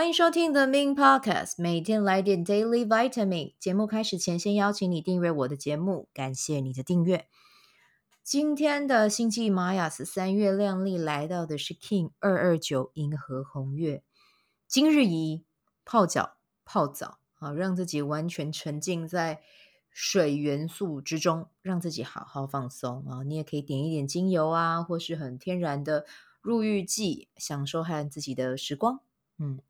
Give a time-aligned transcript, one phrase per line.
[0.00, 3.52] 欢迎收听 The Min Podcast，每天来点 Daily Vitamin。
[3.58, 7.28] 节目开始前，先邀请你订阅我的节目，感谢你的订阅。
[8.24, 14.02] 今天的星际玛雅斯三月亮丽来到的是 King 二二九银河红月。
[14.66, 15.44] 今日宜
[15.84, 19.42] 泡脚、泡澡啊，让自己完全沉浸在
[19.90, 23.22] 水元素之中，让自己好好放松啊。
[23.22, 26.06] 你也可以点一点精油啊，或是很天然的
[26.40, 29.00] 入浴剂，享受和自己的时光。
[29.36, 29.60] 嗯。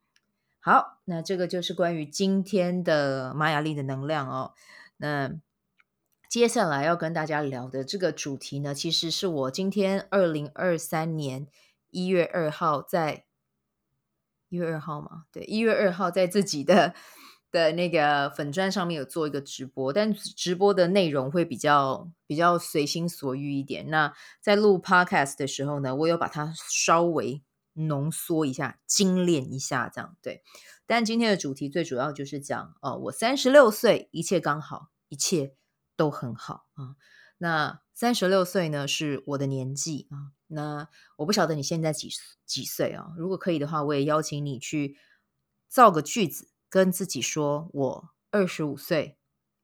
[0.63, 4.53] 好，那这个就是关于今天的玛雅历的能量哦。
[4.99, 5.33] 那
[6.29, 11.47] 接下来要跟大家聊的这个主题呢，其实是我今天二零二三年
[11.91, 13.25] 一月二号在
[14.51, 16.95] 一月二号嘛，对，一月二号在自己的
[17.51, 23.89] 的那个粉钻上面有做一个直播，但直播的内容会比较比较随心所欲一点。
[23.89, 27.43] 那在录 Podcast 的时候呢，我有把它稍微。
[27.87, 30.43] 浓缩一下，精炼一下，这样对。
[30.87, 35.55] 但今天的主题最主要就是讲，哦，我三十六岁，一切刚好，一切
[35.97, 36.97] 都很好啊。
[37.39, 40.33] 那三十六岁呢，是我的年纪啊。
[40.49, 42.11] 那我不晓得你现在几
[42.45, 43.13] 几岁啊？
[43.17, 44.97] 如果可以的话，我也邀请你去
[45.69, 49.17] 造个句子，跟自己说：我二十五岁，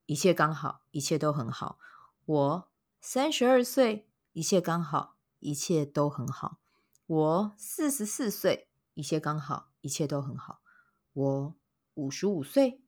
[0.05, 1.77] 一切刚好，一切都很好。
[2.25, 6.59] 我三十二岁，一切刚好，一切都很好。
[7.07, 10.59] 我四十四岁，一切刚好，一切都很好。
[11.13, 11.55] 我
[11.93, 12.81] 五十五岁，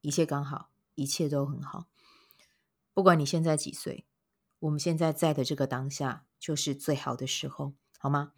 [0.00, 1.86] 一切刚好，一切都很好。
[2.94, 4.06] 不管你现在几岁，
[4.60, 8.32] 我们现在在的这个当下就是最好的时候，好吗？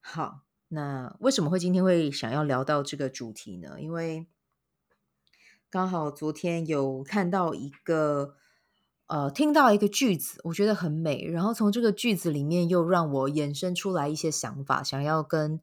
[0.00, 3.80] 好，那为什么会今天会想要聊到这个主题呢？
[3.80, 4.26] 因为
[5.70, 8.36] 刚好昨天有看到一个。
[9.08, 15.60] 呃，听到一个句子，我觉得很美，然后从这个句子里面又让我衍生出来一些想法，想要跟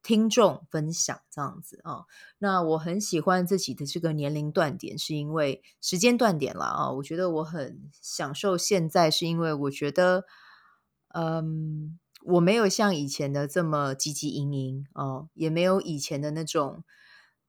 [0.00, 2.06] 听众分享这样子啊、哦。
[2.38, 6.94] 那我很喜欢自己的这个年龄断点，是因为时间断点了啊、哦。
[6.98, 10.24] 我觉得我很享受现在，是因为我觉得，
[11.14, 16.84] 嗯，我没有像以前的这么汲汲营营哦，也没有以前的那种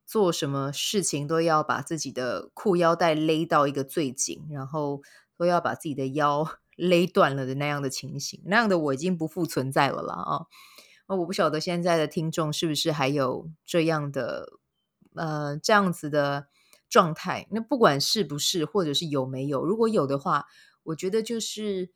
[0.07, 5.03] 做什么事情都要把自己的裤腰带勒到一个最紧，然后。
[5.38, 10.46] 都要把自己的腰 勒断了的那样的情形，那样的我已经不复存在了啦啊！
[11.16, 14.59] 我不晓得现在的听众是不是还有这样的
[15.13, 16.47] 呃这样子的
[16.90, 17.47] 状态？
[17.51, 20.47] 那不管是不是，或者是有没有，如果有的话，
[20.84, 21.91] 我觉得就是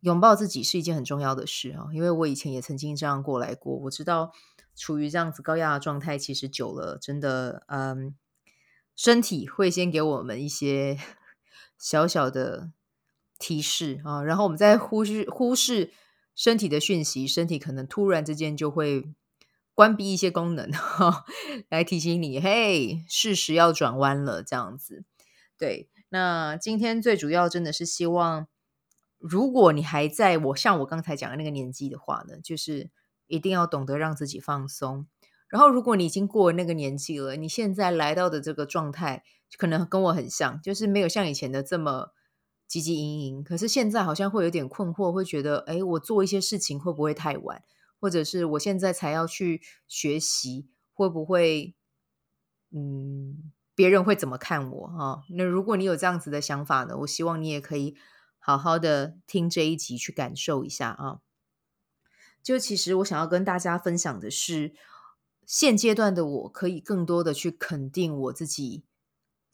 [0.00, 1.86] 拥抱自己是一件很重要的事啊！
[1.94, 4.32] 因为我以前也曾经这样过来过，我知道
[4.76, 8.14] 处于这样子高压的状态，其实久了，真的嗯，
[8.94, 10.98] 身体会先给我们一些。
[11.82, 12.70] 小小的
[13.40, 15.92] 提示啊，然后我们再忽视忽视
[16.32, 19.12] 身体的讯息，身体可能突然之间就会
[19.74, 21.24] 关闭一些功能，哈，
[21.68, 25.04] 来提醒你，嘿，是时要转弯了，这样子。
[25.58, 28.46] 对，那今天最主要真的是希望，
[29.18, 32.90] 如果你还在我像我刚才讲的那个年纪的话呢，就是
[33.26, 35.08] 一定要懂得让自己放松。
[35.52, 39.22] 然后，如果你已经过那个年纪了，你现在来到的这个状态。
[39.58, 42.14] 可能跟我很像，就是没有像以前的这么
[42.70, 43.44] 汲汲营营。
[43.44, 47.62] 可是现在好像会有点困惑，会觉得，哎，我做一些事情会不会太晚？
[48.00, 51.74] 或者是我现在才要去学习，会不会，
[52.70, 55.20] 嗯，别人会怎么看我啊？
[55.36, 57.94] 那如果你有这样子的想法呢，我希望你也可以
[58.38, 61.18] 好好的听这一集，去感受一下啊。
[62.42, 64.74] 就其实我想要跟大家分享的是，
[65.46, 68.84] 现阶段的我可以更多的去肯定我自己。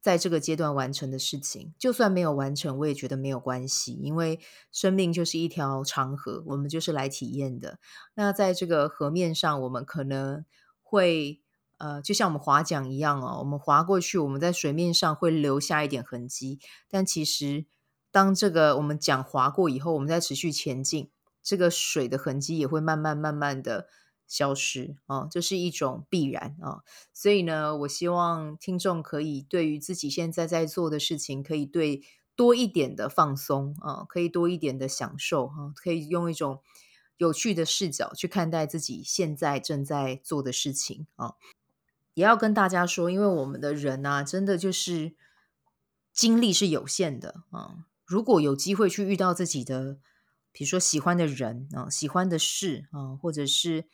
[0.00, 4.38] 在这个阶段完成的事情，就算没有完成，我也觉得没有关系，因为
[4.70, 7.80] 生命就是一条长河，我们就是来体验的。
[8.14, 10.44] 那在这个河面上，我们可能
[10.82, 11.42] 会
[11.78, 16.60] 呃，就像我们划桨一样哦，我们划过去，我们在水面上会留下一点痕迹。
[16.88, 17.66] 但其实，
[18.12, 21.10] 当这个我们桨划过以后，我们再持续前进，
[21.42, 23.88] 这个水的痕迹也会慢慢慢慢的。
[24.28, 26.84] 消失啊，这是一种必然啊，
[27.14, 32.02] 所以呢，我希望听众可以对于自己现在在做的事情，可以对
[32.36, 36.60] 多一点的放松啊，可以多一点的享受啊，可以用一种
[37.16, 41.34] 有趣的视角去看待自己现在正在做的事情啊。
[42.12, 45.14] 也要跟大家说，因为我们的人啊，真的就是
[46.12, 47.86] 精力是有限的啊。
[48.04, 49.96] 如果有机会去遇到自己的，
[50.52, 53.86] 比如说喜欢的人啊，喜欢的事啊，或者是。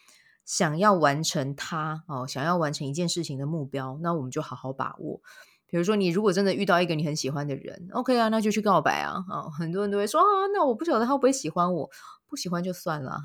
[0.44, 5.20] 想要完成它哦，想要完成一件事情的目标，那我们就好好把握。
[5.66, 9.24] 比如说，你如果真的遇到一个你很喜欢的人，OK 啊，那就去告白啊！
[9.28, 11.90] 啊，很多人都会说啊，那我不晓得他会不会喜欢我，
[12.28, 13.20] 不喜欢就算了，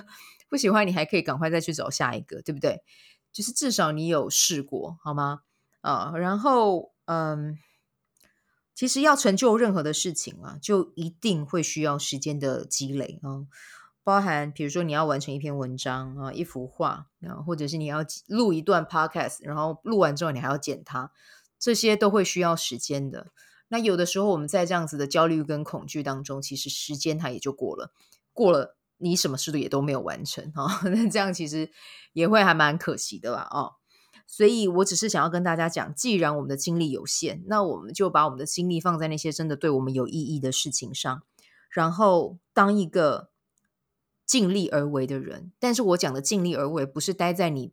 [0.50, 2.82] 不喜欢你还可以赶快再去找下一个，对不对？
[3.32, 5.40] 就是至少你有试过，好吗？
[5.80, 7.56] 啊，然后嗯，
[8.74, 13.46] 其实要成就任何的事情啊，就一定会需要时间的积累啊。
[14.04, 21.10] 包含比如说你要完成一篇文章啊，一幅画，然后或者是你要录一段 podcast，然后录完之后你还要剪它，
[21.58, 23.28] 这些都会需要时间的。
[23.68, 27.92] 那有的时候我们在这样子的焦虑跟恐惧当中，其实时间它也就过了，
[28.34, 31.70] 过了你什么事都也都没有完成啊， 那这样其实
[32.12, 33.72] 也会还蛮可惜的啦哦。
[34.26, 41.22] 所以我只是想要跟大家讲，既然我们的精力有限，那我们就把我们的精力放在那些真的对我们有意义的事情上，
[41.70, 43.30] 然后当一个。
[44.26, 47.72] 尽力而为的人，但是我讲的尽力而为，不是待在你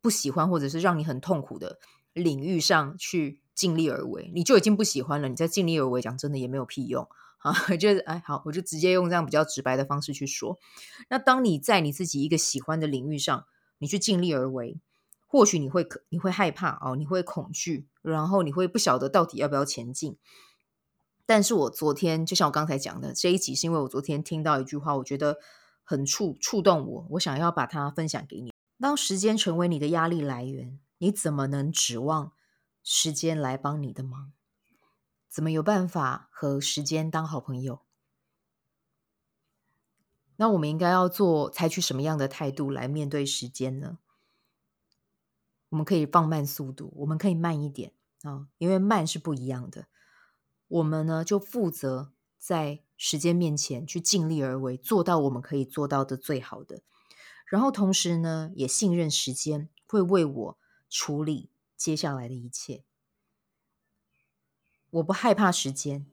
[0.00, 1.78] 不喜欢或者是让你很痛苦的
[2.12, 5.28] 领域上去尽力而为，你就已经不喜欢了。
[5.28, 7.08] 你在尽力而为，讲真的也没有屁用
[7.42, 7.52] 啊！
[7.76, 10.58] 就是哎，好，我就直接用这样比较直白的方式去说。
[11.08, 13.44] 那当你在你自己一个喜欢的领域上，
[13.78, 14.78] 你去尽力而为，
[15.26, 20.16] 或许你会你会害怕哦，你会恐惧，然后你会不晓得到底要不要前进。
[21.26, 25.38] 但是我昨天就像我刚才讲的这一集，是因为我昨天听到一句话，我觉得。
[25.90, 28.52] 很触触动我，我想要把它分享给你。
[28.78, 32.32] 当时间成为你的压力来源，你怎么能指望
[32.84, 34.32] 时间来帮你的忙？
[35.28, 37.80] 怎么有办法和时间当好朋友？
[40.36, 43.98] 那我们应该要做采取什么样的态度来面对时间呢？
[45.70, 49.88] 我们可以放慢速度，我们可以慢一点啊，因为慢是不一样的。
[50.68, 52.84] 我们呢，就负责在。
[53.02, 56.82] 时间面前去尽力而为，做到我们可以做到的最好的，
[57.46, 60.58] 然后同时呢，也信任时间会为我
[60.90, 61.48] 处理
[61.78, 62.84] 接下来的一切。
[64.90, 66.04] 我不害怕时间，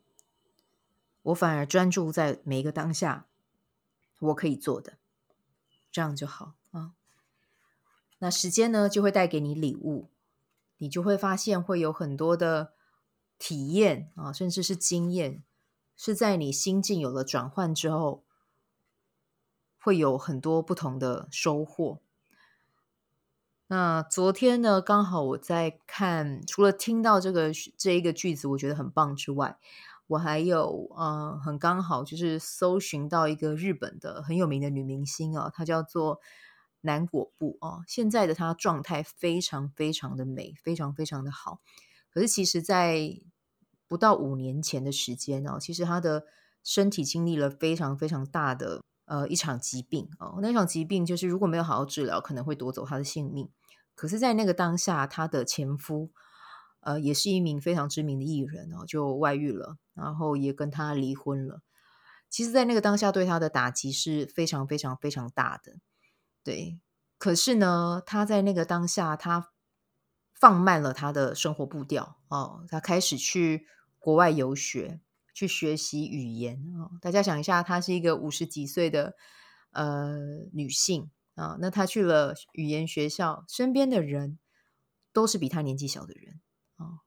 [1.23, 3.27] 我反而专注在每一个当下，
[4.19, 4.97] 我可以做的，
[5.91, 6.93] 这样就好啊。
[8.19, 10.09] 那时间呢，就会带给你礼物，
[10.77, 12.71] 你就会发现会有很多的
[13.37, 15.43] 体验啊，甚至是经验。
[15.97, 18.23] 是在你心境有了转换之后，
[19.79, 21.99] 会有很多不同的收获。
[23.69, 29.57] 那昨天呢，刚好我在看，除了听到这个这一个句子，我觉得很棒之外，
[30.07, 36.21] 我还有呃，很刚好就是搜寻到一个日本的很有名的女明星啊，她叫做
[36.79, 37.79] 南果布啊。
[37.87, 41.59] 现在的她状态非常非常的美，非常非常的好。
[42.09, 43.19] 可是其实，在
[43.87, 46.25] 不到五年前的时间哦，其实他的
[46.63, 53.49] 身体经历了非常非常大的呃一场疾病哦，那场疾病就是如果没有好好治疗，可能会夺走他的性命。
[53.95, 56.11] 可是，在那个当下，他的前夫
[56.81, 61.61] 呃也是一名非常知名的艺人哦，就外遇了，然后也跟他离婚了。
[62.29, 65.77] 其实，在那个当下，对他的打击是非常非常非常大的。
[66.43, 66.77] 对，
[67.17, 69.51] 可是呢，他在那个当下，他
[70.39, 73.65] 放慢了他的生活步调哦，他开始去。
[74.07, 75.01] 国外游学，
[75.33, 76.95] 去学习语言啊！
[77.01, 79.17] 大家想一下，她是一个五十几岁的
[79.71, 80.15] 呃
[80.53, 84.39] 女性啊，那她去了语言学校，身边的人
[85.11, 86.39] 都是比她年纪小的人
[86.77, 87.03] 啊。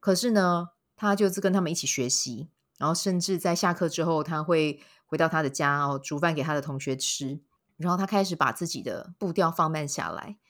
[0.00, 7.40] 可是呢，她就是跟他们一起学习，然后甚至在下课之后，她会回到她的家哦，煮饭给她的同学吃，
[7.76, 10.40] 然后她开始把自己的步调放慢下来。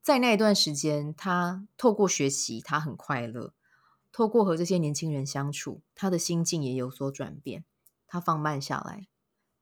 [0.00, 3.52] 在那一段时间，她透过学习，她很快乐。
[4.12, 7.64] 透过和这些年轻人相处，他的心境也有所转变。
[8.06, 9.06] 他放慢下来，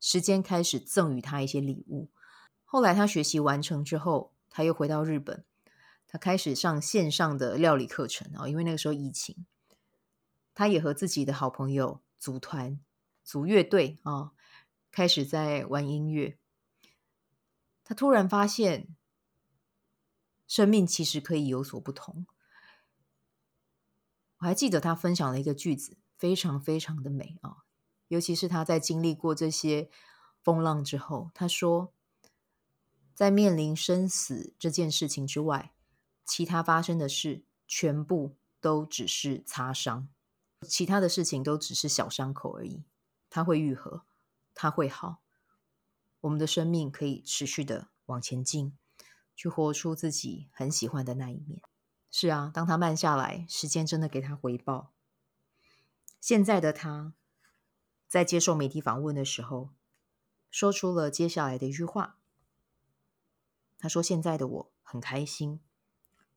[0.00, 2.08] 时间开始赠予他一些礼物。
[2.64, 5.44] 后来他学习完成之后，他又回到日本，
[6.06, 8.48] 他开始上线上的料理课程啊。
[8.48, 9.44] 因为那个时候疫情，
[10.54, 12.80] 他也和自己的好朋友组团、
[13.22, 14.32] 组乐队啊，
[14.90, 16.38] 开始在玩音乐。
[17.84, 18.96] 他突然发现，
[20.46, 22.26] 生命其实可以有所不同。
[24.38, 27.64] 我还记得他分享了一个句子，非常非常的美啊！
[28.07, 29.90] 尤其是他在经历过这些
[30.42, 31.92] 风浪之后，他说，
[33.14, 35.73] 在面临生死这件事情之外，
[36.25, 40.09] 其他发生的事全部都只是擦伤，
[40.62, 42.85] 其他的事情都只是小伤口而已，
[43.28, 44.04] 它会愈合，
[44.54, 45.18] 它会好。
[46.21, 48.76] 我们的生命可以持续的往前进，
[49.35, 51.61] 去活出自己很喜欢的那一面。
[52.20, 54.90] 是啊，当他慢下来，时间真的给他回报。
[56.20, 57.14] 现在的他，
[58.08, 59.70] 在接受媒体访问的时候，
[60.50, 62.18] 说出了接下来的一句话。
[63.78, 65.60] 他说：“现在的我很开心，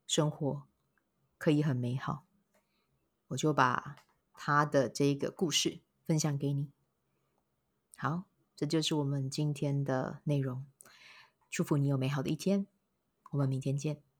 [0.06, 0.62] 生活
[1.36, 2.26] 可以很美好。”
[3.30, 3.96] 我就把
[4.34, 6.70] 他的这个故事分享给你。
[7.96, 8.22] 好，
[8.54, 10.64] 这就是我们今天的内容。
[11.50, 12.68] 祝福你有美好的一天。
[13.32, 14.11] 我们明天见。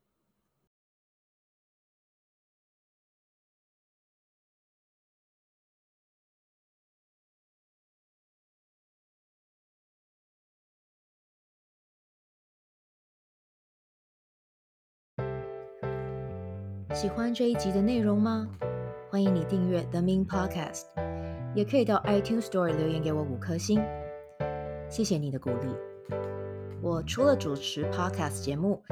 [16.95, 18.47] 喜欢这一集的内容吗？
[19.11, 20.83] 欢迎你订阅 The Min Podcast，
[21.55, 23.83] 也可以到 iTunes Store 留言给我五颗星，
[24.91, 25.69] 谢谢你的鼓励。
[26.83, 28.83] 我除了主持 Podcast 节目，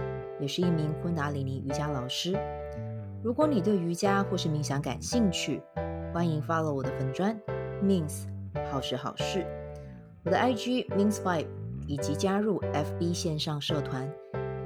[0.40, 2.34] 也是一名昆达里尼瑜伽老师。
[3.22, 5.60] 如果你对瑜伽或是冥想感兴趣，
[6.14, 7.38] 欢迎 follow 我的粉砖
[7.84, 8.24] Mins
[8.70, 9.44] 好时好事，
[10.24, 11.48] 我的 IG Mins Vibe，
[11.86, 14.10] 以及加入 FB 线上社团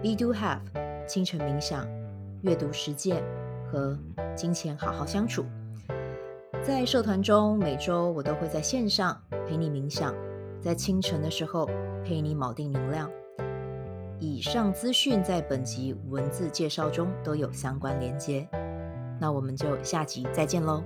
[0.01, 0.61] Be Do Have
[1.09, 1.85] 清晨冥想。
[2.45, 3.25] 阅读实践
[3.67, 3.99] 和
[4.37, 5.47] 金钱好好相处，
[6.63, 10.15] 在社团中，每周我都会在线上陪你冥想，
[10.61, 11.67] 在清晨的时候
[12.05, 13.11] 陪你锚定能量。
[14.21, 18.47] 以上资讯在本集文字介绍中都有相关连接。
[19.19, 20.83] 那我们就下集再见喽。